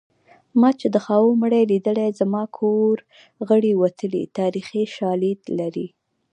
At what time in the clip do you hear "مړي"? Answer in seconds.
1.41-1.63